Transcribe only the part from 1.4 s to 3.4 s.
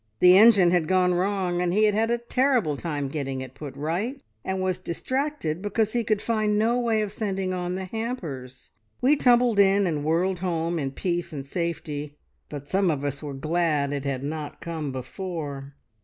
and he had had a terrible time getting